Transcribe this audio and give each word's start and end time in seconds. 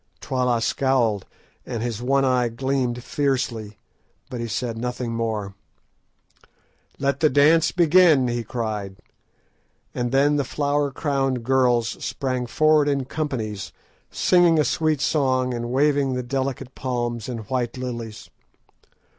Twala 0.19 0.61
scowled, 0.63 1.27
and 1.63 1.83
his 1.83 2.01
one 2.01 2.25
eye 2.25 2.49
gleamed 2.49 3.03
fiercely, 3.03 3.77
but 4.31 4.39
he 4.39 4.47
said 4.47 4.75
nothing 4.75 5.13
more. 5.13 5.53
"Let 6.97 7.19
the 7.19 7.29
dance 7.29 7.71
begin," 7.71 8.27
he 8.27 8.43
cried, 8.43 8.95
and 9.93 10.11
then 10.11 10.37
the 10.37 10.43
flower 10.43 10.89
crowned 10.89 11.43
girls 11.43 12.03
sprang 12.03 12.47
forward 12.47 12.87
in 12.87 13.05
companies, 13.05 13.71
singing 14.09 14.57
a 14.57 14.65
sweet 14.65 15.01
song 15.01 15.53
and 15.53 15.69
waving 15.69 16.13
the 16.15 16.23
delicate 16.23 16.73
palms 16.73 17.29
and 17.29 17.41
white 17.47 17.77
lilies. 17.77 18.27